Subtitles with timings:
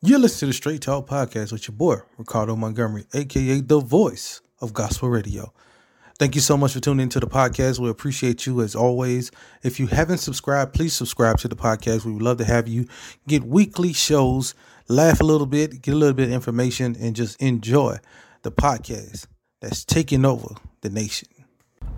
[0.00, 4.40] You're listening to the Straight Talk Podcast with your boy, Ricardo Montgomery, aka the voice
[4.60, 5.52] of gospel radio.
[6.20, 7.80] Thank you so much for tuning into the podcast.
[7.80, 9.32] We appreciate you as always.
[9.64, 12.04] If you haven't subscribed, please subscribe to the podcast.
[12.04, 12.86] We would love to have you
[13.26, 14.54] get weekly shows,
[14.86, 17.98] laugh a little bit, get a little bit of information, and just enjoy
[18.42, 19.26] the podcast
[19.60, 21.28] that's taking over the nation.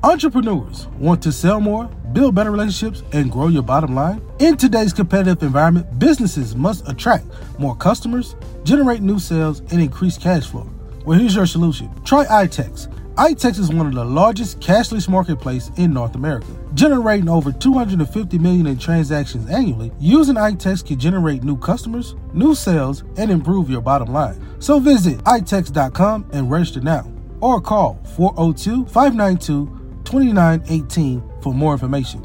[0.03, 1.85] Entrepreneurs want to sell more,
[2.15, 4.23] build better relationships, and grow your bottom line?
[4.39, 7.27] In today's competitive environment, businesses must attract
[7.59, 8.35] more customers,
[8.65, 10.67] generate new sales, and increase cash flow.
[11.05, 11.91] Well, here's your solution.
[12.03, 12.89] Try iTex.
[13.17, 18.69] iTex is one of the largest cashless marketplace in North America, generating over 250 million
[18.69, 19.93] in transactions annually.
[20.01, 24.41] Using iTex can generate new customers, new sales, and improve your bottom line.
[24.61, 27.07] So visit itex.com and register now
[27.41, 29.67] or call 402 592
[30.05, 32.23] 2918 for more information.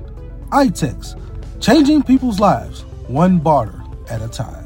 [0.52, 1.20] iTex,
[1.60, 4.66] changing people's lives one barter at a time.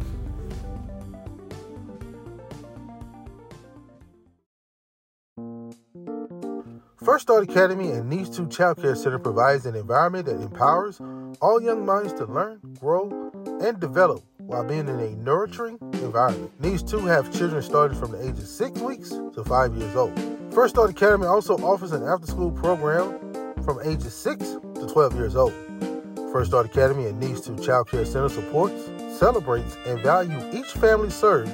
[7.04, 11.02] First Start Academy and Needs 2 Child Care Center provides an environment that empowers
[11.42, 16.52] all young minds to learn, grow, and develop while being in a nurturing environment.
[16.60, 20.39] Needs 2 have children starting from the age of 6 weeks to 5 years old.
[20.60, 23.18] First Start Academy also offers an after school program
[23.64, 25.54] from ages 6 to 12 years old.
[26.34, 31.12] First Start Academy and Needs 2 Child Care Center supports, celebrates, and values each family
[31.12, 31.50] served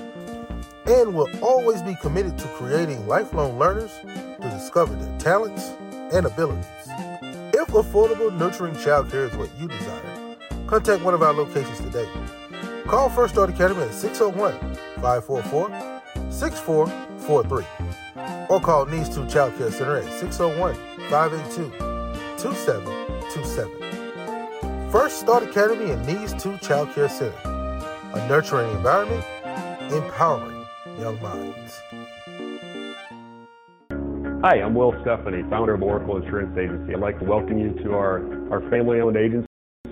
[0.88, 5.76] and will always be committed to creating lifelong learners to discover their talents
[6.12, 6.66] and abilities.
[7.54, 12.10] If affordable, nurturing child care is what you desire, contact one of our locations today.
[12.88, 14.58] Call First Start Academy at 601
[14.96, 18.05] 544 6443
[18.50, 20.76] or call Needs 2 Child Care Center at 601
[21.10, 21.70] 582
[22.38, 24.92] 2727.
[24.92, 27.36] First Start Academy and Needs 2 Child Care Center.
[28.14, 29.26] A nurturing environment,
[29.92, 30.66] empowering
[31.00, 31.82] young minds.
[34.42, 36.94] Hi, I'm Will Stephanie, founder of Oracle Insurance Agency.
[36.94, 38.20] I'd like to welcome you to our,
[38.52, 39.48] our family owned agency.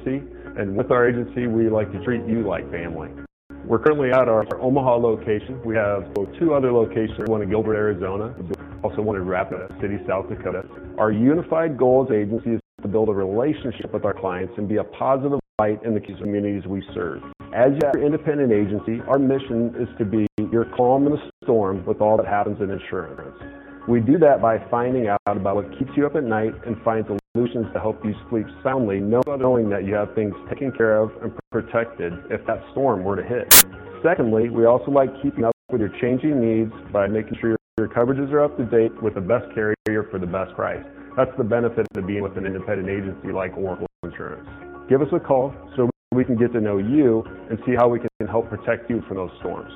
[0.05, 3.09] And with our agency, we like to treat you like family.
[3.65, 5.61] We're currently at our, Omaha location.
[5.63, 8.35] We have two other locations, one in Gilbert, Arizona,
[8.83, 10.65] also one in Rapid City, South Dakota.
[10.97, 14.77] Our unified goal as agency is to build a relationship with our clients and be
[14.77, 17.23] a positive light in the communities we serve.
[17.55, 22.01] As your independent agency, our mission is to be your calm in the storm with
[22.01, 23.52] all that happens in insurance.
[23.87, 27.05] We do that by finding out about what keeps you up at night and find
[27.35, 31.33] solutions to help you sleep soundly, knowing that you have things taken care of and
[31.51, 33.51] protected if that storm were to hit.
[34.01, 38.31] Secondly, we also like keeping up with your changing needs by making sure your coverages
[38.31, 40.83] are up to date with the best carrier for the best price.
[41.17, 44.47] That's the benefit of being with an independent agency like Oracle Insurance.
[44.89, 47.99] Give us a call so we can get to know you and see how we
[47.99, 49.73] can help protect you from those storms.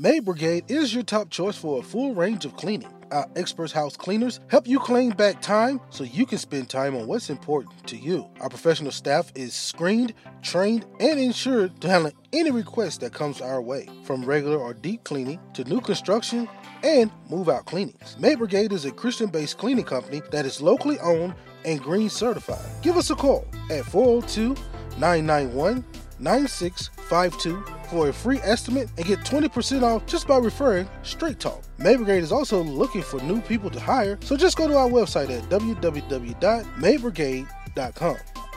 [0.00, 2.94] Maid Brigade is your top choice for a full range of cleaning.
[3.10, 7.08] Our experts house cleaners help you claim back time so you can spend time on
[7.08, 8.30] what's important to you.
[8.40, 13.60] Our professional staff is screened, trained, and insured to handle any request that comes our
[13.60, 16.48] way, from regular or deep cleaning to new construction
[16.84, 18.16] and move out cleanings.
[18.20, 22.70] Maid Brigade is a Christian based cleaning company that is locally owned and green certified.
[22.82, 24.54] Give us a call at 402
[25.00, 25.84] 991
[26.20, 31.62] 9652 for a free estimate and get 20% off just by referring Straight Talk.
[31.78, 34.88] Maid Brigade is also looking for new people to hire, so just go to our
[34.88, 38.16] website at www.maidbrigade.com.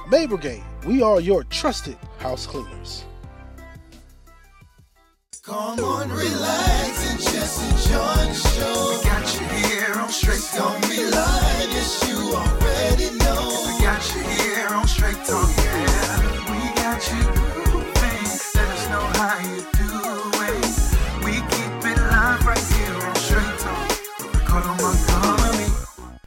[0.09, 3.05] Maid Brigade, we are your trusted house cleaners.
[5.43, 8.91] Come on, relax and just enjoy the show.
[8.91, 10.79] We got you here on Straight Talk.
[10.79, 13.63] Don't be yes, you already know.
[13.65, 16.51] We got you here on Straight Talk, yeah.
[16.51, 17.40] We got you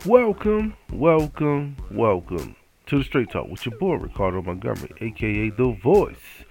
[0.06, 6.44] Welcome, welcome, welcome to the Straight Talk with your boy Ricardo Montgomery, aka the voice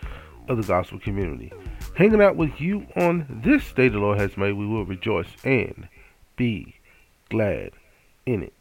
[0.47, 1.53] of the gospel community.
[1.95, 5.87] Hanging out with you on this day the Lord has made, we will rejoice and
[6.35, 6.77] be
[7.29, 7.73] glad
[8.25, 8.53] in it.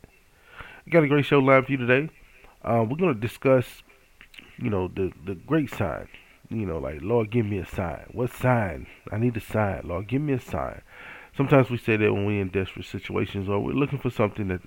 [0.90, 2.10] got a great show live for you today.
[2.62, 3.82] Uh, we're going to discuss,
[4.58, 6.06] you know, the the great sign.
[6.52, 8.04] You know, like Lord, give me a sign.
[8.12, 8.86] What sign?
[9.10, 9.82] I need a sign.
[9.84, 10.82] Lord, give me a sign.
[11.34, 14.60] Sometimes we say that when we're in desperate situations, or we're looking for something that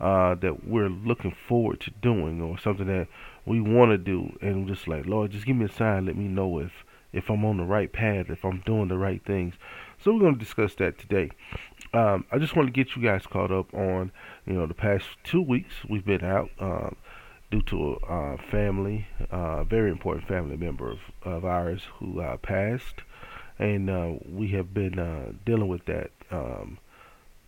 [0.00, 3.06] uh, that we're looking forward to doing, or something that
[3.46, 6.06] we want to do, and we're just like, Lord, just give me a sign.
[6.06, 6.72] Let me know if
[7.12, 9.54] if I'm on the right path, if I'm doing the right things.
[10.02, 11.30] So we're going to discuss that today.
[11.94, 14.12] Um, I just want to get you guys caught up on,
[14.46, 16.50] you know, the past two weeks we've been out.
[16.60, 16.96] Um,
[17.50, 23.02] due to a family, a very important family member of, of ours who uh, passed,
[23.58, 26.78] and uh, we have been uh, dealing with that um,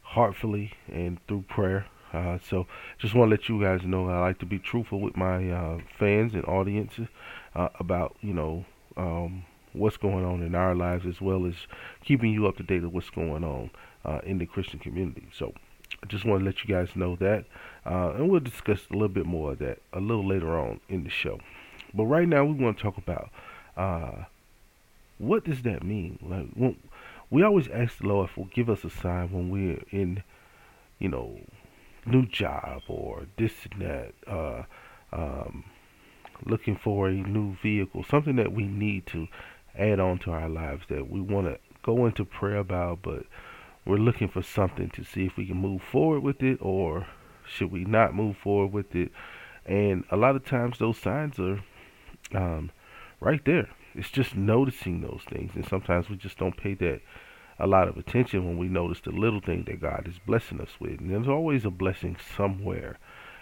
[0.02, 1.87] heartfully and through prayer.
[2.12, 2.67] Uh, so
[2.99, 5.79] just want to let you guys know I like to be truthful with my uh,
[5.99, 7.06] fans and audiences
[7.55, 8.64] uh, about you know
[8.96, 11.55] um, what's going on in our lives as well as
[12.05, 13.70] keeping you up to date with what's going on
[14.05, 15.29] uh, in the Christian community.
[15.32, 15.53] So
[16.02, 17.44] I just want to let you guys know that,
[17.85, 21.05] uh, and we'll discuss a little bit more of that a little later on in
[21.05, 21.41] the show.
[21.93, 23.31] But right now we want to talk about
[23.76, 24.25] uh,
[25.19, 26.19] what does that mean?
[26.23, 26.76] Like when,
[27.31, 30.23] we always ask the Lord for give us a sign when we're in,
[30.99, 31.38] you know,
[32.06, 34.62] new job or this and that, uh,
[35.12, 35.64] um,
[36.44, 39.29] looking for a new vehicle, something that we need to
[39.79, 43.25] add on to our lives that we want to go into prayer about, but
[43.91, 47.09] we're looking for something to see if we can move forward with it or
[47.45, 49.11] should we not move forward with it.
[49.67, 51.61] And a lot of times those signs are
[52.33, 52.71] um,
[53.21, 53.69] right there.
[53.95, 57.01] It's just noticing those things, and sometimes we just don't pay that
[57.59, 60.71] a lot of attention when we notice the little thing that God is blessing us
[60.79, 61.01] with.
[61.01, 62.99] And there's always a blessing somewhere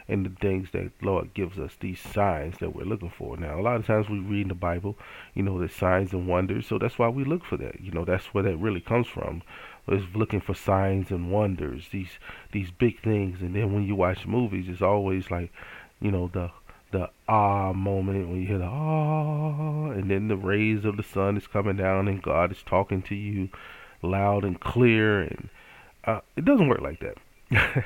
[0.08, 3.36] in the things that Lord gives us, these signs that we're looking for.
[3.36, 4.96] Now, a lot of times we read in the Bible,
[5.34, 7.80] you know, the signs and wonders, so that's why we look for that.
[7.80, 9.42] You know, that's where that really comes from.
[9.86, 12.18] Is looking for signs and wonders, these
[12.52, 15.50] these big things, and then when you watch movies, it's always like,
[15.98, 16.50] you know, the
[16.90, 21.38] the ah moment when you hear the ah, and then the rays of the sun
[21.38, 23.48] is coming down and God is talking to you
[24.02, 25.48] loud and clear, and
[26.04, 27.84] uh, it doesn't work like that.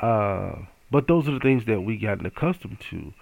[0.00, 0.56] uh,
[0.90, 3.12] but those are the things that we gotten accustomed to,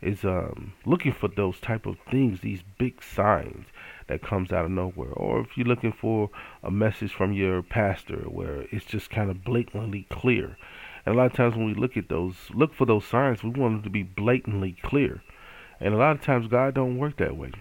[0.00, 3.66] is um, looking for those type of things, these big signs
[4.06, 6.30] that comes out of nowhere, or if you're looking for
[6.62, 10.56] a message from your pastor where it's just kind of blatantly clear.
[11.04, 13.50] And a lot of times when we look at those, look for those signs, we
[13.50, 15.22] want them to be blatantly clear.
[15.80, 17.52] And a lot of times God don't work that way.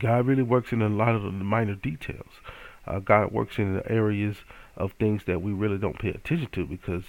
[0.00, 2.40] God really works in a lot of the minor details.
[2.86, 4.36] Uh, God works in the areas
[4.76, 7.04] of things that we really don't pay attention to because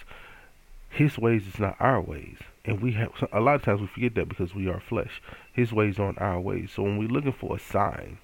[0.97, 4.15] His ways is not our ways, and we have a lot of times we forget
[4.15, 5.21] that because we are flesh.
[5.53, 6.71] His ways aren't our ways.
[6.75, 8.17] So when we're looking for a sign,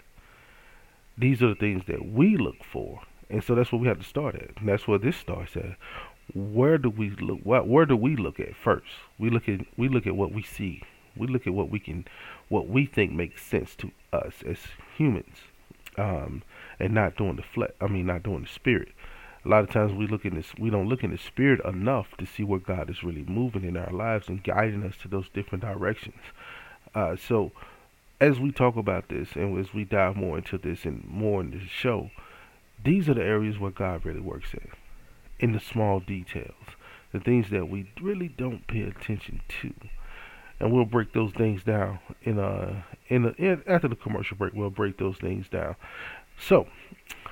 [1.16, 4.04] these are the things that we look for, and so that's what we have to
[4.04, 4.58] start at.
[4.58, 5.78] And that's where this starts at.
[6.34, 7.42] Where do we look?
[7.44, 8.90] What, where do we look at first?
[9.20, 10.82] We look at we look at what we see.
[11.16, 12.06] We look at what we can,
[12.50, 14.58] what we think makes sense to us as
[14.98, 15.38] humans,
[16.00, 16.42] um,
[16.80, 17.74] and not doing the flesh.
[17.80, 18.94] I mean, not doing the spirit.
[19.46, 22.16] A lot of times we look in this, we don't look in the spirit enough
[22.18, 25.28] to see where God is really moving in our lives and guiding us to those
[25.34, 26.22] different directions.
[26.96, 27.52] Uh, so,
[28.22, 31.52] as we talk about this and as we dive more into this and more in
[31.52, 32.10] the show,
[32.84, 34.68] these are the areas where God really works in,
[35.40, 36.54] in the small details,
[37.12, 39.74] the things that we really don't pay attention to
[40.64, 44.54] and we'll break those things down in a in, a, in after the commercial break.
[44.54, 45.76] We'll break those things down.
[46.40, 46.68] So,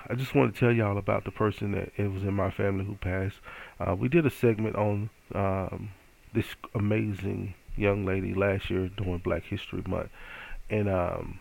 [0.08, 2.86] I just want to tell y'all about the person that it was in my family
[2.86, 3.38] who passed.
[3.80, 5.92] Uh, we did a segment on um,
[6.34, 10.10] this amazing young lady last year during Black History Month,
[10.70, 11.40] and um,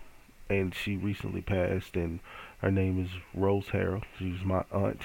[0.49, 1.97] and she recently passed.
[1.97, 2.21] And
[2.59, 4.03] her name is Rose Harrell.
[4.19, 5.03] She was my aunt.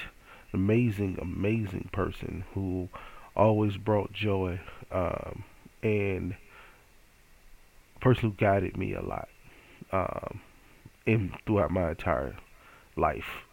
[0.52, 2.88] Amazing, amazing person who
[3.34, 4.60] always brought joy.
[4.90, 5.44] Um,
[5.82, 6.36] and
[8.00, 9.28] person who guided me a lot
[9.92, 10.40] um,
[11.06, 12.36] in throughout my entire
[12.96, 13.45] life,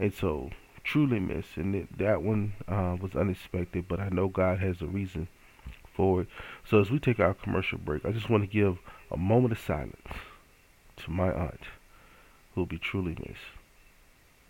[0.00, 0.50] and so
[0.82, 1.46] truly miss.
[1.56, 5.28] And it, that one uh, was unexpected, but I know God has a reason
[5.94, 6.28] for it.
[6.68, 8.78] So as we take our commercial break, I just want to give
[9.10, 9.96] a moment of silence
[11.04, 11.60] to my aunt,
[12.54, 13.40] who will be truly missed.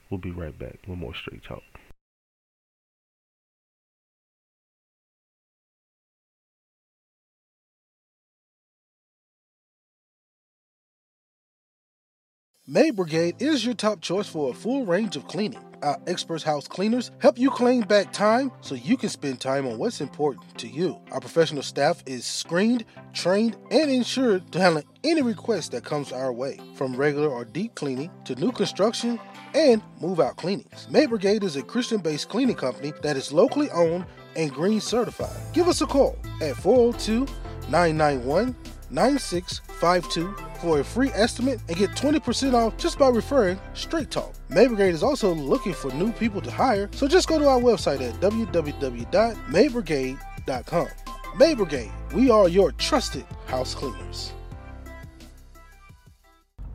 [0.08, 1.62] We'll be right back with more straight talk.
[12.66, 15.64] Maid Brigade is your top choice for a full range of cleaning.
[15.82, 19.78] Our expert house cleaners help you claim back time so you can spend time on
[19.78, 21.00] what's important to you.
[21.10, 26.32] Our professional staff is screened, trained, and insured to handle any request that comes our
[26.32, 29.18] way, from regular or deep cleaning to new construction
[29.54, 30.86] and move out cleanings.
[30.90, 34.04] Maid Brigade is a Christian based cleaning company that is locally owned
[34.36, 35.40] and green certified.
[35.54, 37.26] Give us a call at 402
[37.70, 38.54] 991
[38.90, 44.34] 9652 for a free estimate and get 20% off just by referring Straight Talk.
[44.48, 47.60] Maid Brigade is also looking for new people to hire, so just go to our
[47.60, 50.88] website at www.maidbrigade.com.
[51.36, 54.32] Maid Brigade, we are your trusted house cleaners.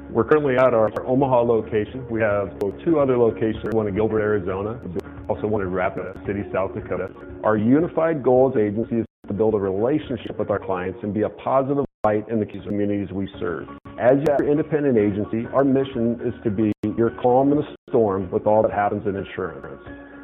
[0.10, 2.04] We're currently at our, our Omaha location.
[2.10, 2.50] We have
[2.84, 4.82] two other locations, one in Gilbert, Arizona,
[5.30, 7.10] also one in Rapid City, South Dakota.
[7.44, 11.22] Our unified goal as agency is to build a relationship with our clients and be
[11.22, 13.68] a positive light in the communities we serve.
[14.02, 18.48] As your independent agency, our mission is to be your calm in the storm with
[18.48, 19.84] all that happens in insurance.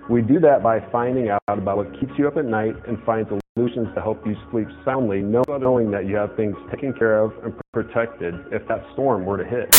[0.09, 3.25] We do that by finding out about what keeps you up at night and find
[3.55, 7.53] solutions to help you sleep soundly, knowing that you have things taken care of and
[7.71, 9.73] protected if that storm were to hit.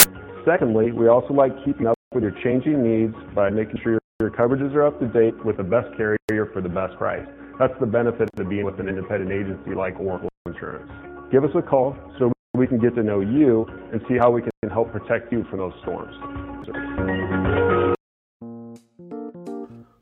[0.47, 4.75] Secondly, we also like keeping up with your changing needs by making sure your coverages
[4.75, 7.26] are up to date with the best carrier for the best price.
[7.59, 10.90] That's the benefit of being with an independent agency like Oracle Insurance.
[11.31, 14.40] Give us a call so we can get to know you and see how we
[14.40, 16.14] can help protect you from those storms.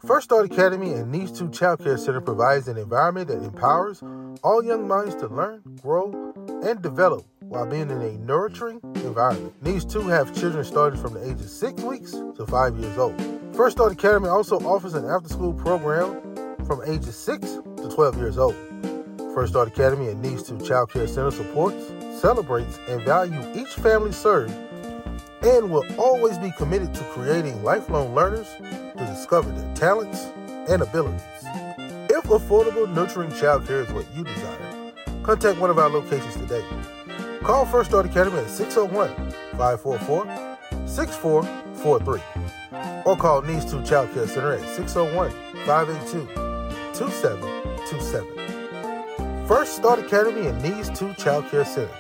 [0.04, 4.02] First Start Academy and Needs 2 Child Care Center provides an environment that empowers
[4.42, 9.54] all young minds to learn, grow, and develop while being in a nurturing environment.
[9.62, 13.14] Needs 2 have children starting from the age of 6 weeks to 5 years old.
[13.54, 16.20] First Start Academy also offers an after school program
[16.66, 18.56] from ages 6 to 12 years old.
[19.34, 24.10] First Start Academy and Needs 2 Child Care Center supports, celebrates, and values each family
[24.10, 24.52] served
[25.42, 28.81] and will always be committed to creating lifelong learners to
[29.22, 30.32] discover their talents
[30.68, 31.22] and abilities.
[32.10, 36.64] If affordable, nurturing childcare is what you desire, contact one of our locations today.
[37.44, 39.14] Call First Start Academy at 601
[39.52, 40.26] 544
[40.88, 42.20] 6443
[43.04, 45.30] or call Needs 2 Child Care Center at 601
[45.66, 46.26] 582
[46.98, 49.46] 2727.
[49.46, 51.94] First Start Academy and Needs 2 Child Care Center,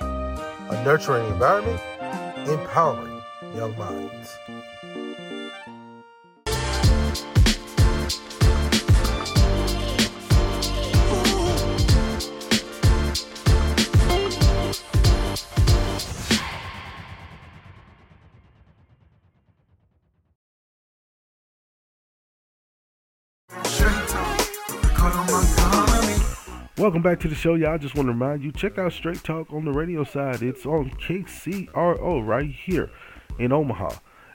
[0.70, 1.80] a nurturing environment,
[2.48, 3.22] empowering
[3.54, 4.36] young minds.
[26.78, 27.76] Welcome back to the show, y'all.
[27.76, 30.42] Just want to remind you, check out Straight Talk on the radio side.
[30.42, 32.90] It's on KCRO right here
[33.38, 33.90] in Omaha,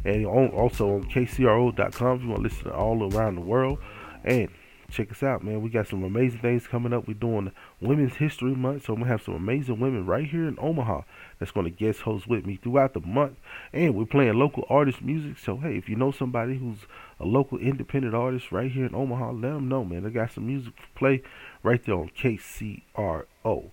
[0.05, 3.79] and on, also on KCRO.com if you want to listen all around the world.
[4.23, 4.49] And
[4.89, 5.61] check us out, man.
[5.61, 7.07] We got some amazing things coming up.
[7.07, 7.51] We're doing
[7.81, 11.01] Women's History Month, so gonna have some amazing women right here in Omaha
[11.39, 13.37] that's gonna guest host with me throughout the month.
[13.73, 15.37] And we're playing local artist music.
[15.39, 16.79] So hey, if you know somebody who's
[17.19, 20.03] a local independent artist right here in Omaha, let them know, man.
[20.03, 21.23] They got some music to play
[21.67, 23.69] right there on KCRO.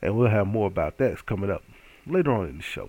[0.00, 1.62] And we'll have more about that coming up
[2.06, 2.88] later on in the show.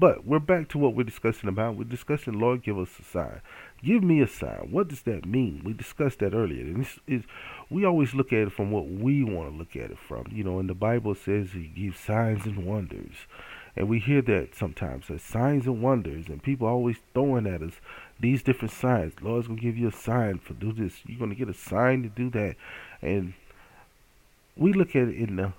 [0.00, 1.76] But we're back to what we're discussing about.
[1.76, 3.40] We're discussing, Lord, give us a sign.
[3.82, 4.68] Give me a sign.
[4.70, 5.62] What does that mean?
[5.64, 6.62] We discussed that earlier.
[6.62, 7.24] And this is
[7.68, 10.26] we always look at it from what we want to look at it from.
[10.30, 13.26] You know, and the Bible says he gives signs and wonders.
[13.74, 17.74] And we hear that sometimes as signs and wonders, and people always throwing at us
[18.20, 19.14] these different signs.
[19.20, 21.00] Lord's gonna give you a sign for do this.
[21.06, 22.54] You're gonna get a sign to do that,
[23.02, 23.34] and
[24.58, 25.52] we look at it in the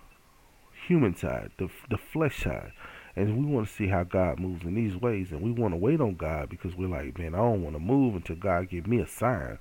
[0.88, 2.74] human side, the the flesh side,
[3.15, 5.77] and we want to see how God moves in these ways, and we want to
[5.77, 8.88] wait on God because we're like, man, I don't want to move until God give
[8.88, 9.58] me a sign.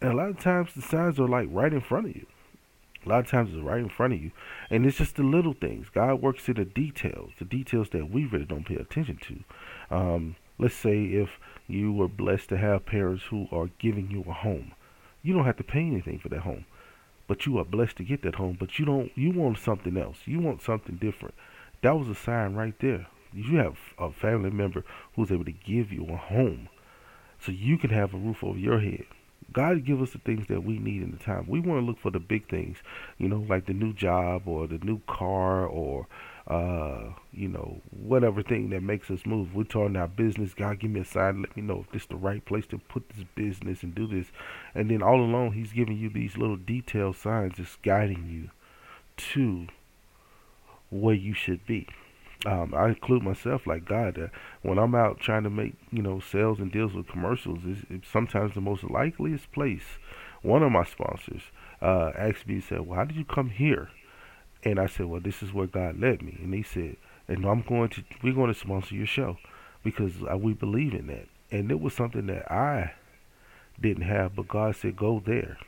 [0.00, 2.26] And a lot of times the signs are like right in front of you.
[3.04, 4.30] A lot of times it's right in front of you,
[4.70, 5.88] and it's just the little things.
[5.92, 9.96] God works in the details, the details that we really don't pay attention to.
[9.96, 11.30] Um, let's say if
[11.66, 14.72] you were blessed to have parents who are giving you a home,
[15.22, 16.64] you don't have to pay anything for that home,
[17.32, 18.58] but you are blessed to get that home.
[18.60, 19.10] But you don't.
[19.14, 20.18] You want something else.
[20.26, 21.34] You want something different.
[21.80, 23.06] That was a sign right there.
[23.32, 24.84] You have a family member
[25.16, 26.68] who's able to give you a home,
[27.40, 29.06] so you can have a roof over your head.
[29.50, 31.46] God give us the things that we need in the time.
[31.48, 32.76] We want to look for the big things,
[33.16, 36.06] you know, like the new job or the new car or
[36.46, 39.54] uh, you know, whatever thing that makes us move.
[39.54, 40.54] We're talking our business.
[40.54, 41.42] God, give me a sign.
[41.42, 44.06] Let me know if this is the right place to put this business and do
[44.06, 44.32] this.
[44.74, 48.50] And then all along, He's giving you these little detailed signs, just guiding you
[49.34, 49.68] to
[50.90, 51.88] where you should be.
[52.44, 54.18] Um, I include myself like God.
[54.18, 54.26] Uh,
[54.62, 58.08] when I'm out trying to make you know sales and deals with commercials, it's, it's
[58.08, 59.98] sometimes the most likeliest place.
[60.42, 61.42] One of my sponsors
[61.80, 63.90] uh, asked me, said, "Well, how did you come here?"
[64.64, 66.96] And I said, "Well, this is where God led me." And he said,
[67.28, 69.38] "And I'm going to we're going to sponsor your show
[69.82, 72.94] because uh, we believe in that." And it was something that I
[73.80, 75.58] didn't have, but God said, "Go there,"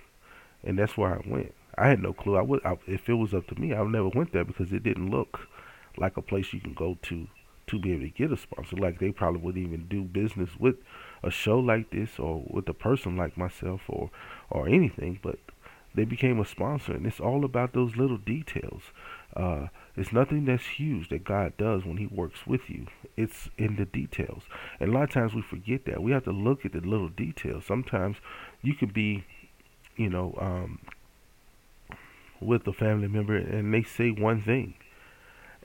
[0.63, 1.55] and that's where I went.
[1.77, 2.37] I had no clue.
[2.37, 4.73] I would I, if it was up to me, I would never went there because
[4.73, 5.49] it didn't look
[5.97, 7.27] like a place you can go to
[7.67, 8.77] to be able to get a sponsor.
[8.77, 10.77] Like they probably wouldn't even do business with
[11.23, 14.11] a show like this or with a person like myself or
[14.51, 15.19] or anything.
[15.23, 15.39] But
[15.95, 18.83] they became a sponsor, and it's all about those little details.
[19.37, 22.87] Uh, it's nothing that's huge that God does when He works with you.
[23.17, 24.43] It's in the details,
[24.81, 26.03] and a lot of times we forget that.
[26.03, 27.65] We have to look at the little details.
[27.65, 28.17] Sometimes
[28.63, 29.25] you could be,
[29.97, 30.81] you know, um,
[32.41, 34.75] with a family member, and they say one thing,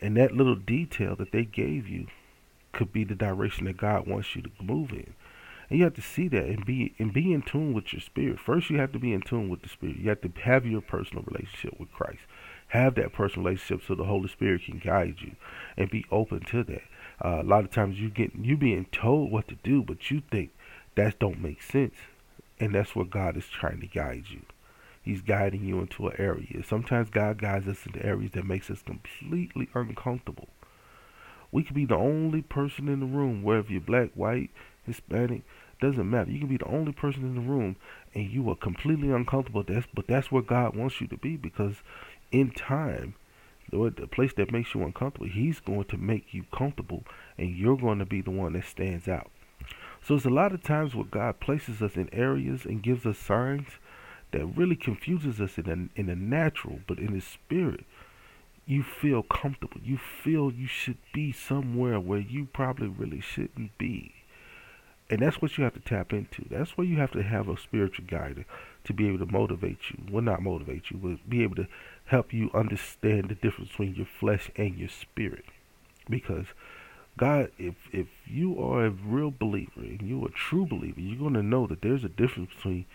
[0.02, 2.08] and that little detail that they gave you
[2.72, 5.14] could be the direction that God wants you to move in.
[5.70, 8.40] And you have to see that and be and be in tune with your spirit.
[8.40, 9.98] First, you have to be in tune with the spirit.
[9.98, 12.22] You have to have your personal relationship with Christ.
[12.70, 15.36] Have that personal relationship so the Holy Spirit can guide you,
[15.78, 16.84] and be open to that.
[17.24, 20.22] Uh, a lot of times you get you being told what to do, but you
[20.32, 20.52] think
[20.96, 21.96] that don't make sense,
[22.60, 24.42] and that's where God is trying to guide you.
[25.02, 26.64] He's guiding you into an area.
[26.64, 30.50] Sometimes God guides us into areas that makes us completely uncomfortable.
[31.52, 34.52] We could be the only person in the room, whether you're black, white,
[34.86, 35.42] Hispanic,
[35.80, 36.32] doesn't matter.
[36.32, 37.76] You can be the only person in the room
[38.14, 39.64] and you are completely uncomfortable.
[39.64, 41.76] That's but that's where God wants you to be because
[42.32, 43.16] in time,
[43.72, 47.04] the, the place that makes you uncomfortable, He's going to make you comfortable
[47.38, 49.32] and you're going to be the one that stands out.
[50.04, 53.18] So it's a lot of times where God places us in areas and gives us
[53.18, 53.68] signs
[54.32, 57.86] that really confuses us in the, in the natural, but in the spirit,
[58.66, 59.82] you feel comfortable.
[59.84, 64.14] You feel you should be somewhere where you probably really shouldn't be.
[65.10, 66.46] And that's what you have to tap into.
[66.50, 68.46] That's where you have to have a spiritual guide
[68.84, 70.04] to be able to motivate you.
[70.12, 71.68] Well, not motivate you, but be able to
[72.06, 75.46] help you understand the difference between your flesh and your spirit.
[76.08, 76.46] Because
[77.18, 81.34] God, if if you are a real believer and you're a true believer, you're going
[81.34, 82.86] to know that there's a difference between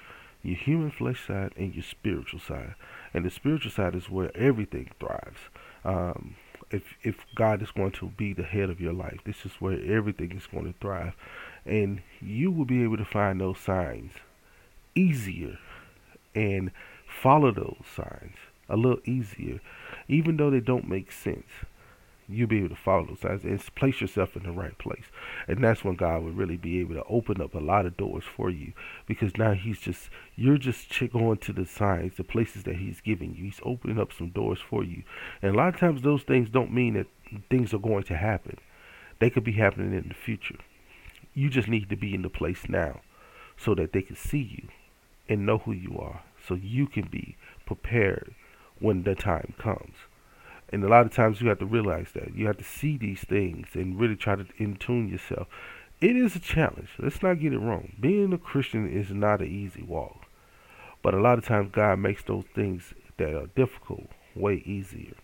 [0.43, 2.75] your human flesh side and your spiritual side.
[3.13, 5.41] And the spiritual side is where everything thrives.
[5.85, 6.37] Um,
[6.71, 9.79] if if God is going to be the head of your life, this is where
[9.85, 11.15] everything is going to thrive,
[11.65, 14.13] and you will be able to find those signs
[14.95, 15.59] easier
[16.35, 16.71] and
[17.07, 18.37] follow those signs
[18.69, 19.61] a little easier,
[20.09, 21.47] even though they don't make sense
[22.29, 25.05] you'll be able to follow those signs and place yourself in the right place.
[25.47, 28.25] And that's when God will really be able to open up a lot of doors
[28.25, 28.73] for you
[29.07, 33.35] because now He's just, you're just going to the signs, the places that He's giving
[33.35, 33.45] you.
[33.45, 35.03] He's opening up some doors for you.
[35.43, 37.07] And a lot of times those things don't mean that
[37.51, 38.59] things are going to happen,
[39.21, 40.59] they could be happening in the future.
[41.35, 43.01] You just need to be in the place now
[43.57, 44.69] so that they can see you
[45.29, 48.35] and know who you are so you can be prepared
[48.79, 49.95] when the time comes.
[50.71, 52.35] And a lot of times you have to realize that.
[52.35, 55.47] You have to see these things and really try to in tune yourself.
[56.01, 56.89] It is a challenge.
[56.99, 57.93] Let's not get it wrong.
[58.01, 60.27] Being a Christian is not an easy walk.
[61.03, 65.15] But a lot of times God makes those things that are difficult way easier.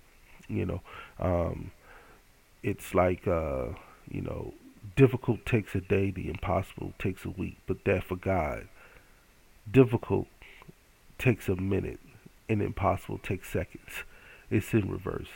[0.49, 0.83] You know,
[1.19, 1.73] um,
[2.63, 3.67] it's like, uh,
[4.11, 4.55] you know,
[5.01, 7.57] difficult takes a day, the impossible takes a week.
[7.67, 8.69] But that for God,
[9.71, 10.27] difficult
[11.17, 12.01] takes a minute
[12.51, 14.05] and impossible takes seconds
[14.51, 15.29] it's in reverse.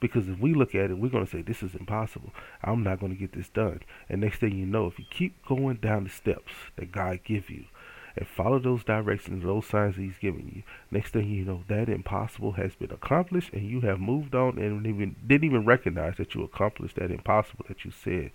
[0.00, 2.32] Because if we look at it, we're going to say, this is impossible.
[2.64, 3.80] I'm not going to get this done.
[4.08, 7.50] And next thing you know, if you keep going down the steps that God give
[7.50, 7.66] you
[8.16, 12.52] and follow those directions, those signs he's giving you, next thing you know, that impossible
[12.52, 16.42] has been accomplished and you have moved on and even didn't even recognize that you
[16.42, 18.30] accomplished that impossible that you said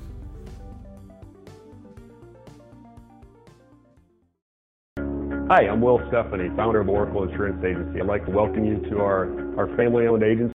[5.50, 8.02] Hi, I'm Will Stephanie, founder of Oracle Insurance Agency.
[8.02, 10.52] I'd like to welcome you to our, our family-owned agency.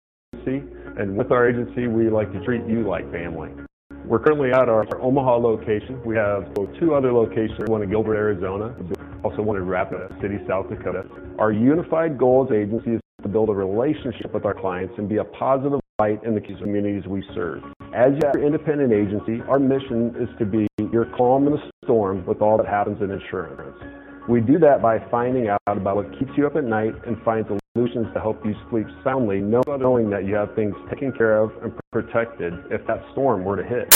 [0.97, 3.51] And with our agency, we like to treat you like family.
[4.03, 6.01] We're currently at our, our Omaha location.
[6.03, 8.75] We have two other locations, one in Gilbert, Arizona,
[9.23, 11.05] also one in Rapid City, South Dakota.
[11.37, 15.17] Our unified goal as agency is to build a relationship with our clients and be
[15.17, 17.61] a positive light in the communities we serve.
[17.93, 22.41] As your independent agency, our mission is to be your calm in the storm with
[22.41, 23.77] all that happens in insurance.
[24.29, 27.47] We do that by finding out about what keeps you up at night and find
[27.73, 31.73] solutions to help you sleep soundly, knowing that you have things taken care of and
[31.91, 33.91] protected if that storm were to hit.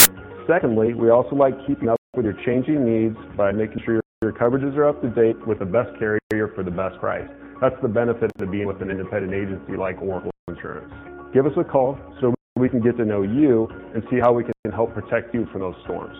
[0.47, 4.75] Secondly, we also like keeping up with your changing needs by making sure your coverages
[4.75, 7.29] are up to date with the best carrier for the best price.
[7.61, 10.91] That's the benefit of being with an independent agency like Oracle Insurance.
[11.31, 14.43] Give us a call so we can get to know you and see how we
[14.43, 16.17] can help protect you from those storms.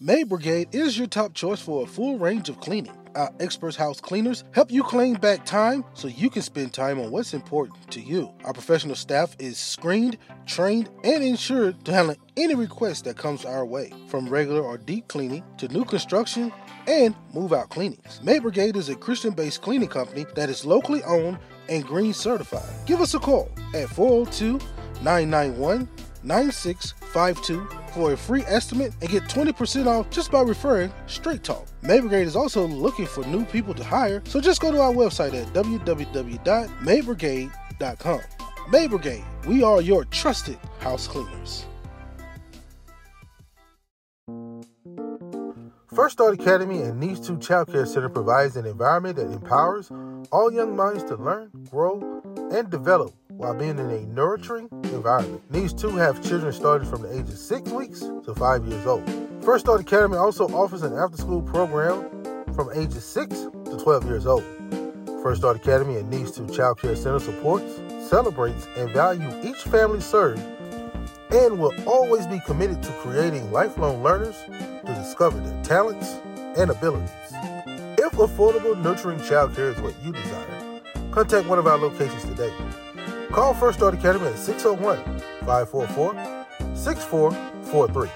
[0.00, 2.96] Maid Brigade is your top choice for a full range of cleaning.
[3.16, 7.10] Our experts house cleaners help you claim back time so you can spend time on
[7.10, 8.32] what's important to you.
[8.44, 13.66] Our professional staff is screened, trained, and insured to handle any request that comes our
[13.66, 16.52] way, from regular or deep cleaning to new construction
[16.86, 18.20] and move out cleanings.
[18.22, 22.72] Maid Brigade is a Christian based cleaning company that is locally owned and green certified.
[22.86, 24.60] Give us a call at 402
[25.02, 25.88] 991
[26.24, 31.66] 9652 for a free estimate and get 20% off just by referring Straight Talk.
[31.82, 34.92] Maid Brigade is also looking for new people to hire, so just go to our
[34.92, 38.20] website at www.maidbrigade.com.
[38.70, 41.64] Maid Brigade, we are your trusted house cleaners.
[45.94, 49.90] First Start Academy and Needs 2 Child Care Center provides an environment that empowers
[50.30, 55.40] all young minds to learn, grow, and develop while being in a nurturing environment.
[55.50, 59.08] These two have children starting from the age of six weeks to five years old.
[59.42, 62.10] First Start Academy also offers an after school program
[62.52, 63.34] from ages 6
[63.66, 64.42] to 12 years old.
[65.22, 70.00] First Start Academy and Needs to Child Care Center supports, celebrates, and values each family
[70.00, 70.42] served
[71.30, 76.16] and will always be committed to creating lifelong learners to discover their talents
[76.58, 77.10] and abilities.
[78.00, 80.80] If affordable, nurturing child care is what you desire,
[81.12, 82.52] contact one of our locations today.
[83.30, 84.98] Call First Start Academy at 601
[85.44, 86.14] 544
[86.74, 88.10] 6443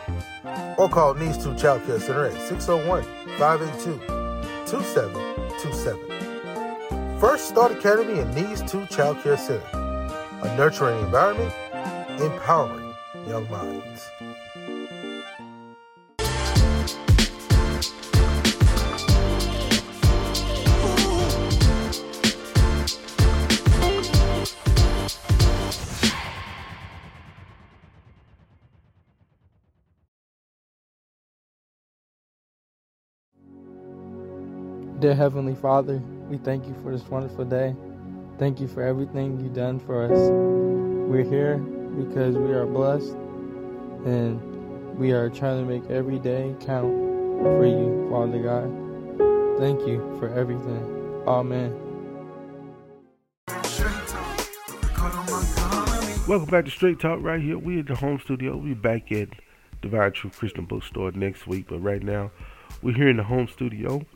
[0.79, 3.05] or call Needs to Child Care Center at 601
[3.39, 4.01] 582
[4.67, 7.21] 2727.
[7.21, 9.63] First Start Academy and Needs to Child Care Center,
[10.43, 11.53] a nurturing environment,
[12.21, 12.95] empowering
[13.29, 14.09] young minds.
[35.03, 37.75] Dear Heavenly Father, we thank you for this wonderful day.
[38.39, 40.31] Thank you for everything you've done for us.
[41.11, 43.17] We're here because we are blessed
[44.07, 44.41] and
[44.97, 46.93] we are trying to make every day count
[47.43, 49.59] for you, Father God.
[49.59, 51.25] Thank you for everything.
[51.27, 51.73] Amen.
[56.29, 57.59] Welcome back to Straight Talk right here.
[57.59, 58.57] we're at the home studio.
[58.57, 59.31] We'll be back at
[59.81, 62.31] Divine Truth Christian Bookstore next week, but right now
[62.83, 64.07] we're here in the home studio.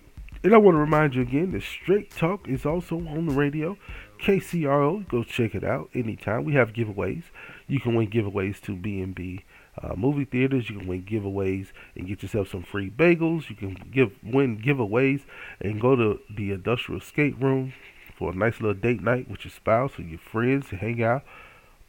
[0.47, 3.77] And I want to remind you again that Straight Talk is also on the radio.
[4.23, 6.45] KCRO, go check it out anytime.
[6.45, 7.25] We have giveaways.
[7.67, 9.45] You can win giveaways to B&B
[9.83, 10.71] uh, movie theaters.
[10.71, 13.51] You can win giveaways and get yourself some free bagels.
[13.51, 15.23] You can give win giveaways
[15.61, 17.73] and go to the industrial skate room
[18.17, 21.25] for a nice little date night with your spouse or your friends to hang out.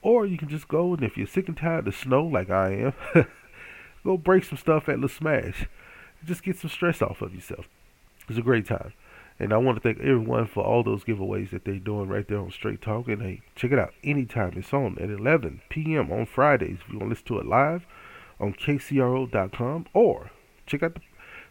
[0.02, 2.50] Or you can just go and if you're sick and tired of the snow like
[2.50, 3.28] I am,
[4.04, 5.67] go break some stuff at La Smash.
[6.26, 7.67] Just get some stress off of yourself.
[8.30, 8.94] It's a great time.
[9.40, 12.40] And I want to thank everyone for all those giveaways that they're doing right there
[12.40, 13.08] on Straight Talk.
[13.08, 14.54] And hey, check it out anytime.
[14.56, 16.12] It's on at 11 p.m.
[16.12, 16.80] on Fridays.
[16.82, 17.86] If you want to listen to it live
[18.40, 20.32] on KCRO.com or
[20.66, 21.02] check out the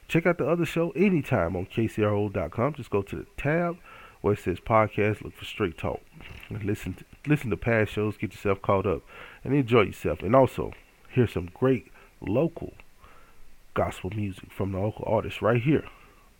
[0.08, 2.74] check out the other show anytime on KCRO.com.
[2.74, 3.76] Just go to the tab
[4.20, 5.22] where it says podcast.
[5.22, 6.00] Look for Straight Talk.
[6.50, 8.16] Listen to, listen to past shows.
[8.16, 9.02] Get yourself caught up
[9.44, 10.22] and enjoy yourself.
[10.22, 10.72] And also
[11.08, 12.74] hear some great local
[13.74, 15.84] gospel music from the local artists right here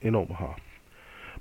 [0.07, 0.55] in Omaha.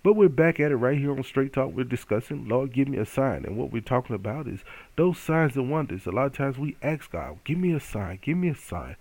[0.04, 1.72] But we're back at it right here on Straight Talk.
[1.74, 3.44] We're discussing, Lord, give me a sign.
[3.46, 4.60] And what we're talking about is
[4.98, 6.06] those signs and wonders.
[6.06, 8.98] A lot of times we ask God, give me a sign, give me a sign.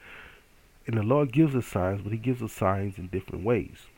[0.86, 3.88] And the Lord gives us signs, but He gives us signs in different ways.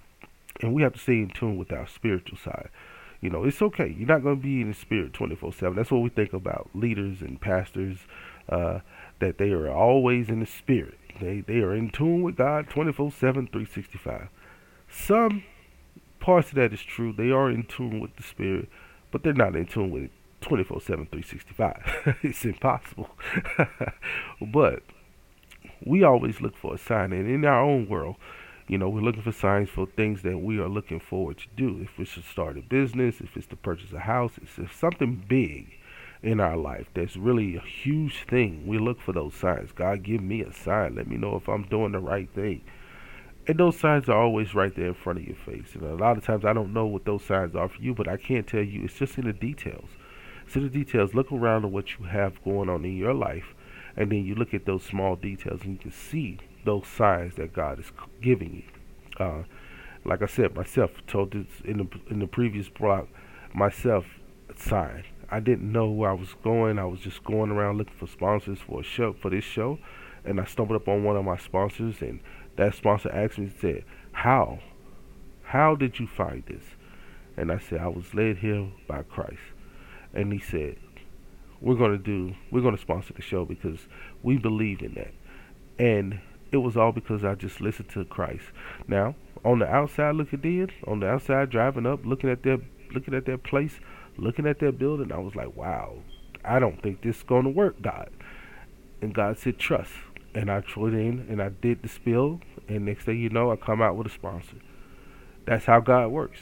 [0.60, 2.70] And we have to stay in tune with our spiritual side.
[3.20, 3.94] You know, it's okay.
[3.96, 5.76] You're not going to be in the spirit 24 7.
[5.76, 7.98] That's what we think about leaders and pastors,
[8.48, 8.80] uh,
[9.20, 10.98] that they are always in the spirit.
[11.20, 14.28] They, they are in tune with God 24 7, 365.
[14.88, 15.44] Some
[16.20, 17.12] parts of that is true.
[17.12, 18.68] They are in tune with the spirit,
[19.10, 22.18] but they're not in tune with it 24 7, 365.
[22.22, 23.10] it's impossible.
[24.52, 24.82] but
[25.84, 27.12] we always look for a sign.
[27.12, 28.16] And in our own world,
[28.68, 31.80] you know, we're looking for signs for things that we are looking forward to do.
[31.80, 35.72] If it's to start a business, if it's to purchase a house, if something big
[36.22, 39.70] in our life that's really a huge thing, we look for those signs.
[39.72, 40.96] God, give me a sign.
[40.96, 42.62] Let me know if I'm doing the right thing.
[43.48, 45.74] And those signs are always right there in front of your face.
[45.74, 48.08] And a lot of times I don't know what those signs are for you, but
[48.08, 48.82] I can't tell you.
[48.84, 49.88] It's just in the details.
[50.54, 51.14] In the details.
[51.14, 53.54] Look around at what you have going on in your life,
[53.96, 57.52] and then you look at those small details, and you can see those signs that
[57.52, 58.64] God is giving
[59.18, 59.24] you.
[59.24, 59.42] Uh,
[60.04, 63.08] like I said, myself told this in the in the previous block.
[63.52, 64.04] Myself
[64.56, 65.04] sign.
[65.30, 66.78] I didn't know where I was going.
[66.78, 69.78] I was just going around looking for sponsors for a show for this show,
[70.24, 72.20] and I stumbled up on one of my sponsors, and
[72.56, 74.60] that sponsor asked me, said, "How,
[75.44, 76.64] how did you find this?"
[77.36, 79.42] And I said, "I was led here by Christ."
[80.14, 80.76] And he said,
[81.60, 82.34] "We're gonna do.
[82.50, 83.88] We're gonna sponsor the show because
[84.22, 85.12] we believe in that."
[85.78, 86.20] And
[86.52, 88.44] it was all because I just listened to Christ.
[88.88, 89.14] Now,
[89.44, 92.58] on the outside looking in, on the outside driving up, looking at their
[92.92, 93.78] looking at their place,
[94.16, 95.98] looking at their building, I was like, wow,
[96.44, 98.10] I don't think this is gonna work, God.
[99.02, 99.92] And God said, trust.
[100.36, 103.56] And I tried in and I did the spill, and next thing you know, I
[103.56, 104.58] come out with a sponsor.
[105.46, 106.40] That's how God works.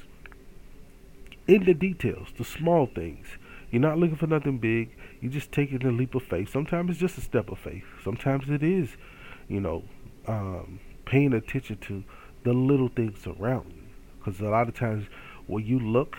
[1.47, 3.25] In the details, the small things.
[3.71, 4.97] You're not looking for nothing big.
[5.21, 6.51] You're just taking a leap of faith.
[6.51, 7.85] Sometimes it's just a step of faith.
[8.03, 8.97] Sometimes it is,
[9.47, 9.85] you know,
[10.27, 12.03] um, paying attention to
[12.43, 13.83] the little things around you.
[14.19, 15.07] Because a lot of times
[15.47, 16.17] when you look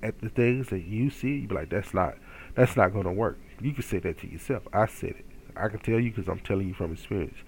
[0.00, 2.18] at the things that you see, you be like, "That's not,
[2.54, 4.62] that's not going to work." You can say that to yourself.
[4.72, 5.29] I said it.
[5.60, 7.38] I can tell you because I'm telling you from experience.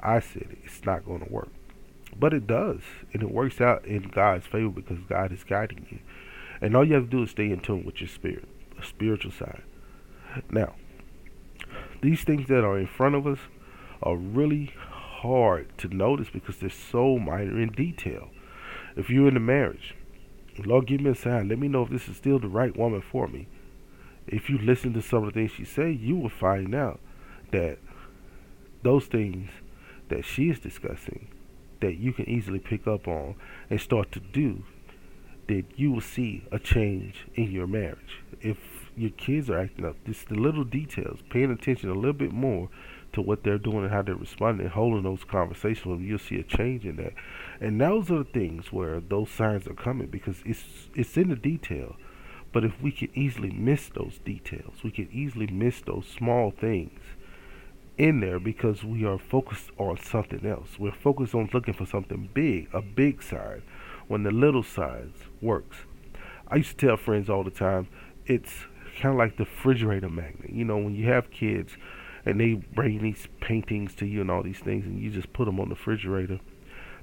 [0.00, 0.58] I said it.
[0.64, 1.50] It's not going to work,
[2.18, 2.80] but it does,
[3.12, 6.00] and it works out in God's favor because God is guiding you.
[6.60, 8.48] And all you have to do is stay in tune with your spirit,
[8.82, 9.62] spiritual side.
[10.50, 10.74] Now,
[12.00, 13.38] these things that are in front of us
[14.02, 18.30] are really hard to notice because they're so minor in detail.
[18.96, 19.94] If you're in a marriage,
[20.58, 21.48] Lord, give me a sign.
[21.48, 23.46] Let me know if this is still the right woman for me.
[24.26, 27.00] If you listen to some of the things she say, you will find out
[27.52, 27.78] that
[28.82, 29.50] those things
[30.08, 31.28] that she is discussing
[31.80, 33.34] that you can easily pick up on
[33.68, 34.62] and start to do,
[35.48, 38.22] that you will see a change in your marriage.
[38.40, 38.56] If
[38.96, 42.68] your kids are acting up, just the little details, paying attention a little bit more
[43.12, 46.86] to what they're doing and how they're responding, holding those conversations, you'll see a change
[46.86, 47.12] in that.
[47.60, 51.36] And those are the things where those signs are coming because it's it's in the
[51.36, 51.96] detail.
[52.52, 56.92] But if we can easily miss those details, we can easily miss those small things
[57.98, 60.78] in there because we are focused on something else.
[60.78, 63.62] We're focused on looking for something big, a big sign,
[64.08, 65.78] when the little signs works.
[66.48, 67.88] I used to tell friends all the time,
[68.26, 68.52] it's
[69.00, 70.50] kind of like the refrigerator magnet.
[70.50, 71.76] You know, when you have kids,
[72.24, 75.46] and they bring these paintings to you and all these things, and you just put
[75.46, 76.40] them on the refrigerator.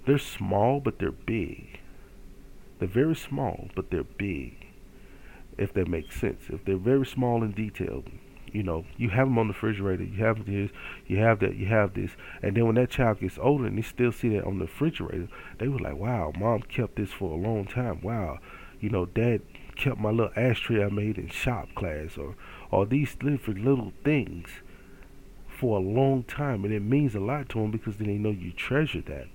[0.06, 1.80] They're small, but they're big.
[2.80, 4.66] They're very small, but they're big.
[5.58, 6.44] If that makes sense.
[6.50, 8.10] If they're very small and detailed,
[8.54, 10.04] you know, you have them on the refrigerator.
[10.04, 10.72] You have this,
[11.08, 13.82] you have that, you have this, and then when that child gets older and they
[13.82, 17.42] still see that on the refrigerator, they were like, "Wow, mom kept this for a
[17.42, 18.02] long time.
[18.02, 18.40] Wow,
[18.80, 19.42] you know, dad
[19.76, 22.36] kept my little ashtray I made in shop class, or
[22.72, 24.62] or these different little things."
[25.60, 28.30] for a long time, and it means a lot to them because then they know
[28.30, 29.28] you treasure that.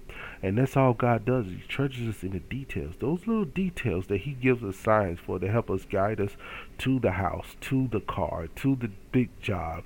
[0.43, 1.47] And that's all God does.
[1.47, 2.95] He treasures us in the details.
[2.99, 6.37] Those little details that He gives us signs for to help us guide us
[6.79, 9.85] to the house, to the car, to the big job,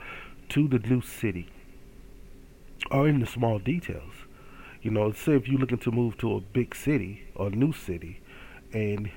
[0.51, 1.49] to the new city,
[2.91, 4.13] or in the small details.
[4.83, 7.73] You know, say if you're looking to move to a big city or a new
[7.73, 8.21] city,
[8.73, 9.11] and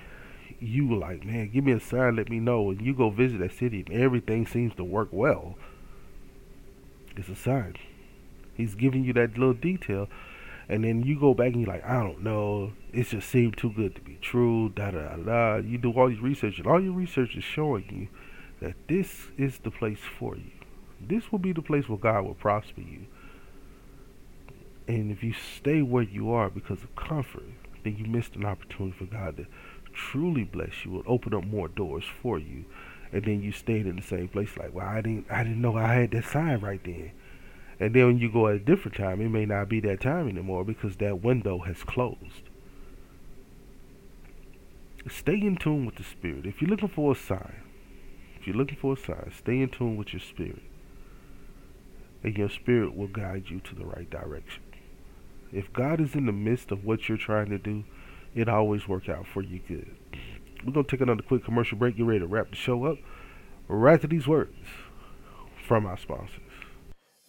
[0.60, 3.40] you were like, man, give me a sign, let me know, and you go visit
[3.40, 5.56] that city, and everything seems to work well
[7.18, 7.76] it's a sign.
[8.56, 10.08] He's giving you that little detail,
[10.69, 12.74] and then you go back and you're like, I don't know.
[12.93, 14.69] It just seemed too good to be true.
[14.69, 15.56] Da da da.
[15.58, 18.08] You do all your research, and all your research is showing you
[18.65, 20.52] that this is the place for you.
[21.00, 23.08] This will be the place where God will prosper you.
[24.88, 27.45] And if you stay where you are because of comfort,
[27.84, 29.47] then you missed an opportunity for God to
[29.93, 32.65] truly bless you, and open up more doors for you.
[33.12, 35.76] And then you stayed in the same place like, well, I didn't I didn't know
[35.76, 37.12] I had that sign right then.
[37.82, 40.30] And then when you go at a different time, it may not be that time
[40.30, 42.48] anymore because that window has closed.
[45.10, 46.46] Stay in tune with the spirit.
[46.46, 47.63] If you're looking for a sign,
[48.39, 50.62] if you're looking for a sign, stay in tune with your spirit.
[52.24, 54.62] And your spirit will guide you to the right direction.
[55.52, 57.84] If God is in the midst of what you're trying to do,
[58.36, 59.96] it always work out for you good.
[60.63, 61.98] We're gonna take another quick commercial break.
[61.98, 63.00] Get ready to wrap the show up.
[63.67, 64.54] Right to these words
[65.67, 66.51] from our sponsors.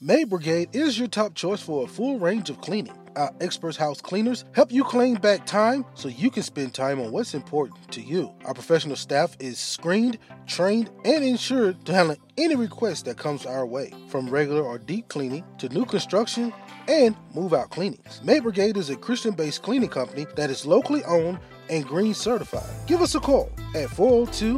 [0.05, 2.99] Maid Brigade is your top choice for a full range of cleaning.
[3.15, 7.13] Our experts house cleaners help you claim back time so you can spend time on
[7.13, 8.35] what's important to you.
[8.45, 13.65] Our professional staff is screened, trained, and insured to handle any request that comes our
[13.65, 16.53] way, from regular or deep cleaning to new construction
[16.89, 18.21] and move out cleanings.
[18.25, 21.39] Maid Brigade is a Christian based cleaning company that is locally owned
[21.71, 22.89] and green certified.
[22.89, 24.55] Give us a call at 402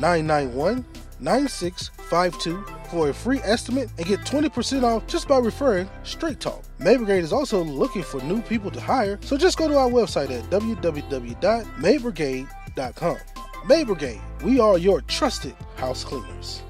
[0.00, 0.84] 991
[1.20, 6.64] 9652 for a free estimate and get 20% off just by referring Straight Talk.
[6.78, 9.88] Maid Brigade is also looking for new people to hire, so just go to our
[9.88, 13.18] website at www.maidbrigade.com.
[13.66, 16.62] Maid Brigade, we are your trusted house cleaners.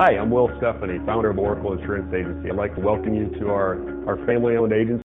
[0.00, 2.48] Hi, I'm Will Stephanie, founder of Oracle Insurance Agency.
[2.48, 5.02] I'd like to welcome you to our, our family owned agency.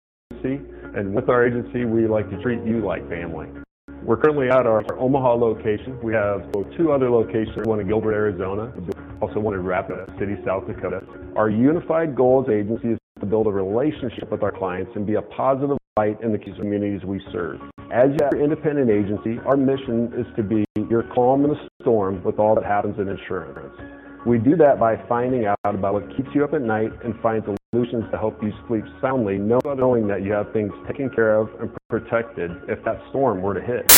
[0.96, 3.48] And with our agency, we like to treat you like family.
[4.02, 6.00] We're currently at our, our Omaha location.
[6.02, 6.40] We have
[6.74, 8.72] two other locations, one in Gilbert, Arizona,
[9.20, 11.02] also one in Rapid City, South Dakota.
[11.36, 15.16] Our unified goal as agency is to build a relationship with our clients and be
[15.16, 17.60] a positive light in the communities we serve.
[17.92, 22.38] As your independent agency, our mission is to be your calm in the storm with
[22.38, 23.97] all that happens in insurance.
[24.26, 27.42] We do that by finding out about what keeps you up at night and find
[27.70, 31.70] solutions to help you sleep soundly, knowing that you have things taken care of and
[31.88, 33.90] protected if that storm were to hit.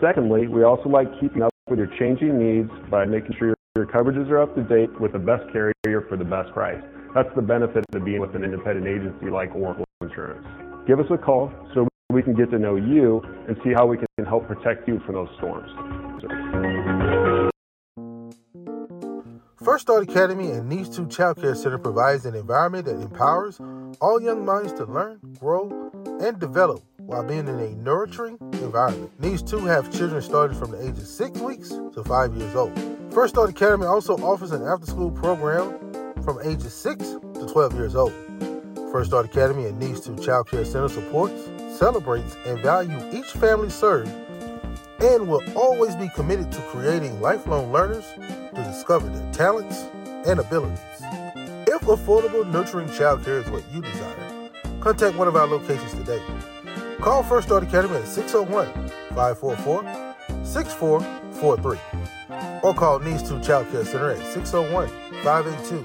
[0.00, 4.28] Secondly, we also like keeping up with your changing needs by making sure your coverages
[4.30, 6.82] are up to date with the best carrier for the best price.
[7.14, 10.46] That's the benefit of being with an independent agency like Oracle Insurance.
[10.86, 13.96] Give us a call so we can get to know you and see how we
[13.98, 15.70] can help protect you from those storms.
[19.68, 23.60] First Start Academy and Needs 2 Child Care Center provides an environment that empowers
[24.00, 25.90] all young minds to learn, grow,
[26.22, 29.12] and develop while being in a nurturing environment.
[29.20, 32.72] Needs 2 have children starting from the age of 6 weeks to 5 years old.
[33.12, 35.78] First Start Academy also offers an after school program
[36.22, 37.04] from ages 6
[37.34, 38.14] to 12 years old.
[38.90, 41.46] First Start Academy and Needs 2 Child Care Center supports,
[41.78, 44.10] celebrates, and values each family served
[45.00, 48.04] and will always be committed to creating lifelong learners
[48.78, 49.88] discover their talents
[50.24, 50.78] and abilities.
[51.66, 56.22] If affordable, nurturing childcare is what you desire, contact one of our locations today.
[57.00, 58.68] Call First Start Academy at 601
[59.16, 59.82] 544
[60.44, 61.78] 6443
[62.62, 64.88] or call Needs 2 Child Care Center at 601
[65.24, 65.82] 582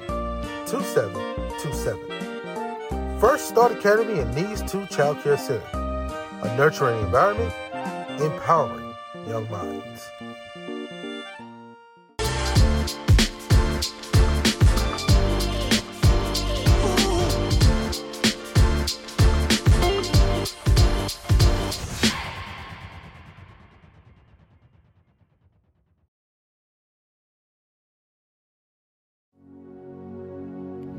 [0.68, 3.20] 2727.
[3.20, 5.66] First Start Academy and Needs 2 Child Care Center,
[6.44, 7.52] a nurturing environment,
[8.22, 8.94] empowering
[9.28, 9.93] young minds.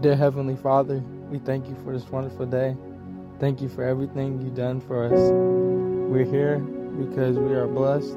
[0.05, 0.99] Dear Heavenly Father,
[1.31, 2.77] we thank you for this wonderful day.
[3.41, 5.19] Thank you for everything you've done for us.
[6.13, 8.13] We're here because we are blessed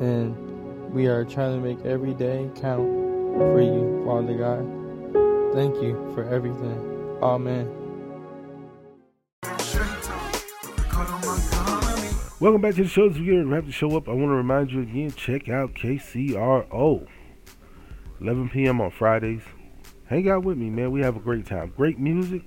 [0.00, 2.88] and we are trying to make every day count
[3.36, 5.54] for you, Father God.
[5.54, 7.16] Thank you for everything.
[7.22, 7.70] Amen.
[12.40, 13.08] Welcome back to the show.
[13.08, 15.48] As we get ready to the show up, I want to remind you again check
[15.48, 17.06] out KCRO.
[18.20, 18.80] 11 p.m.
[18.80, 19.42] on Fridays.
[20.08, 20.90] Hang out with me, man.
[20.90, 21.72] We have a great time.
[21.76, 22.42] Great music,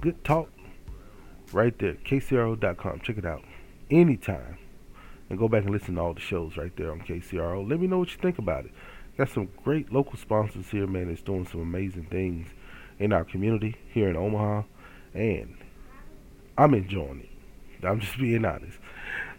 [0.00, 0.48] good talk.
[1.52, 1.94] Right there.
[1.94, 3.00] KCRO.com.
[3.00, 3.44] Check it out.
[3.90, 4.58] Anytime.
[5.28, 7.68] and go back and listen to all the shows right there on KCRO.
[7.68, 8.72] Let me know what you think about it.
[9.18, 12.48] Got some great local sponsors here, man, that's doing some amazing things
[12.98, 14.62] in our community here in Omaha,
[15.14, 15.56] and
[16.56, 17.84] I'm enjoying it.
[17.86, 18.78] I'm just being honest.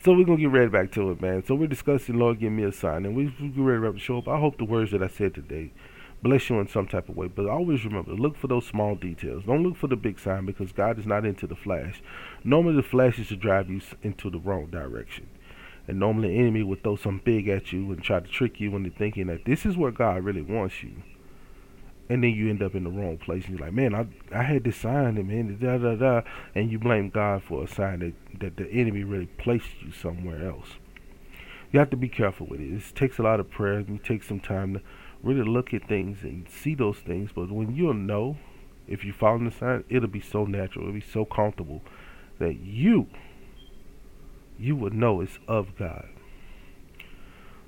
[0.03, 1.43] So we're gonna get right back to it, man.
[1.45, 3.99] So we're discussing Lord give me a sign, and we we ready to wrap the
[3.99, 4.27] show up.
[4.27, 5.71] I hope the words that I said today
[6.21, 7.27] bless you in some type of way.
[7.27, 9.43] But always remember, look for those small details.
[9.45, 12.01] Don't look for the big sign because God is not into the flash.
[12.43, 15.27] Normally, the flash is to drive you into the wrong direction.
[15.87, 18.75] And normally, the enemy would throw some big at you and try to trick you
[18.75, 21.03] into thinking that this is where God really wants you.
[22.09, 23.45] And then you end up in the wrong place.
[23.45, 26.21] And you're like, man, I I had this sign, and man, da da da,
[26.55, 30.47] and you blame God for a sign that that the enemy really placed you somewhere
[30.47, 30.75] else.
[31.71, 32.71] You have to be careful with it.
[32.71, 34.81] It takes a lot of prayer, it takes some time to
[35.27, 37.31] really look at things and see those things.
[37.35, 38.37] But when you'll know,
[38.87, 41.81] if you follow the sign, it'll be so natural, it'll be so comfortable
[42.39, 43.07] that you,
[44.57, 46.07] you would know it's of God.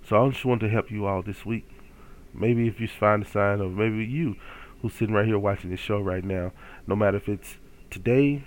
[0.08, 1.70] So I just want to help you all this week.
[2.34, 4.36] Maybe if you find a sign, or maybe you
[4.82, 6.54] who's sitting right here watching this show right now,
[6.88, 7.58] no matter if it's
[7.90, 8.44] today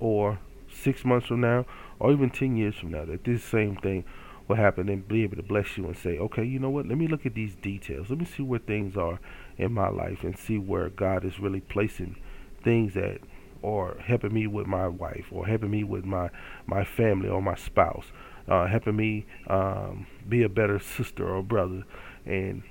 [0.00, 0.38] or
[0.72, 1.66] six months from now
[1.98, 4.04] or even 10 years from now, that this same thing
[4.48, 6.86] will happened and be able to bless you and say, okay, you know what?
[6.86, 8.08] Let me look at these details.
[8.10, 9.20] Let me see where things are
[9.56, 12.16] in my life and see where God is really placing
[12.62, 13.18] things that
[13.60, 16.30] or helping me with my wife or helping me with my
[16.66, 18.06] my family or my spouse,
[18.48, 21.84] uh, helping me um, be a better sister or brother,
[22.24, 22.62] and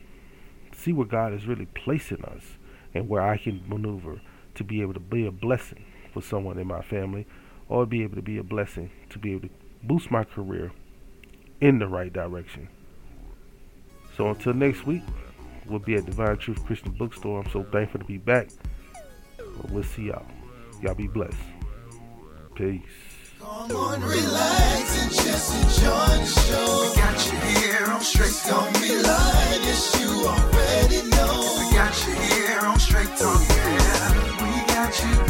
[0.73, 2.57] see where God is really placing us
[2.93, 4.21] and where I can maneuver
[4.55, 7.27] to be able to be a blessing for someone in my family
[7.69, 9.53] or be able to be a blessing to be able to
[9.83, 10.71] boost my career
[11.61, 12.67] in the right direction.
[14.15, 15.03] So until next week,
[15.67, 17.41] we'll be at Divine Truth Christian Bookstore.
[17.43, 18.49] I'm so thankful to be back.
[19.69, 20.25] We'll see y'all.
[20.81, 21.37] Y'all be blessed.
[22.55, 22.81] Peace.
[23.39, 26.89] Come on, relax and just enjoy the show.
[26.89, 28.33] We got you here on Straight.
[29.67, 31.33] Yes, you already know.
[31.59, 34.41] We got you here on Straight Talk, yeah.
[34.41, 35.26] We got you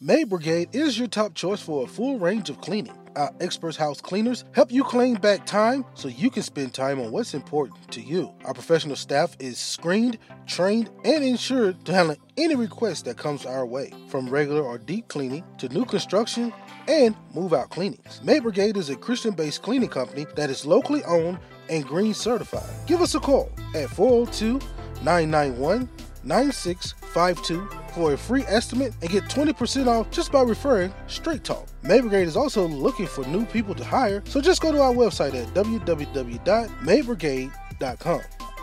[0.00, 3.03] Maid Brigade is your top choice for a full range of cleaning.
[3.16, 7.12] Our experts house cleaners help you claim back time so you can spend time on
[7.12, 8.34] what's important to you.
[8.44, 13.64] Our professional staff is screened, trained, and insured to handle any request that comes our
[13.64, 16.52] way, from regular or deep cleaning to new construction
[16.88, 18.20] and move out cleanings.
[18.24, 21.38] Maid Brigade is a Christian based cleaning company that is locally owned
[21.68, 22.68] and green certified.
[22.86, 24.60] Give us a call at 402
[25.02, 25.88] 991
[26.24, 31.66] 9652 for a free estimate and get 20% off just by referring Straight Talk.
[31.82, 34.92] Maid Brigade is also looking for new people to hire, so just go to our
[34.92, 38.20] website at www.maidbrigade.com.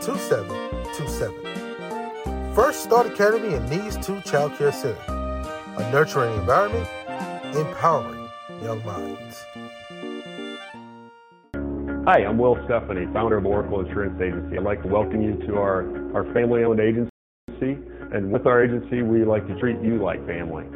[0.00, 2.54] 2727.
[2.54, 6.88] First Start Academy and Needs 2 Child Care Center, a nurturing environment,
[7.56, 8.23] empowering
[8.62, 9.44] young minds.
[12.06, 14.58] Hi, I'm Will Stephanie, founder of Oracle Insurance Agency.
[14.58, 17.10] I'd like to welcome you to our, our family owned agency.
[18.12, 20.66] And with our agency, we like to treat you like family.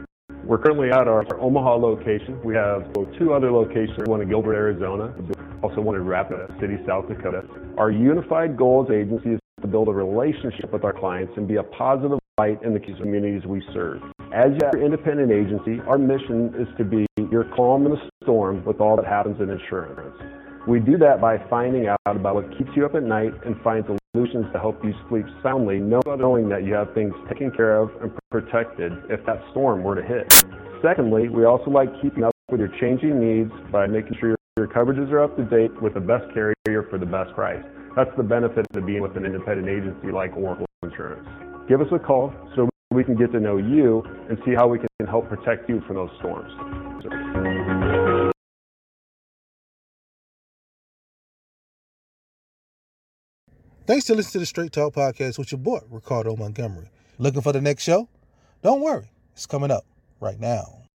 [0.42, 2.40] We're currently at our, our Omaha location.
[2.42, 5.14] We have two other locations, one in Gilbert, Arizona,
[5.62, 7.44] also one in Rapid City, South Dakota.
[7.76, 11.56] Our unified goal as agency is to build a relationship with our clients and be
[11.56, 14.00] a positive light in the communities we serve.
[14.32, 18.80] As your independent agency, our mission is to be your calm in the storm with
[18.80, 20.16] all that happens in insurance.
[20.66, 23.84] We do that by finding out about what keeps you up at night and find
[24.12, 28.12] solutions to help you sleep soundly, knowing that you have things taken care of and
[28.30, 30.44] protected if that storm were to hit.
[30.82, 35.10] Secondly, we also like keeping up with your changing needs by making sure your coverages
[35.10, 37.64] are up to date with the best carrier for the best price.
[37.96, 41.26] That's the benefit of being with an independent agency like Oracle Insurance.
[41.68, 44.78] Give us a call so we can get to know you and see how we
[44.78, 46.87] can help protect you from those storms.
[53.86, 56.90] Thanks to listening to the Straight Talk Podcast with your boy, Ricardo Montgomery.
[57.18, 58.08] Looking for the next show?
[58.62, 59.86] Don't worry, it's coming up
[60.20, 60.78] right now.